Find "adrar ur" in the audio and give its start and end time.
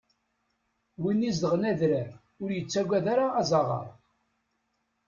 1.71-2.49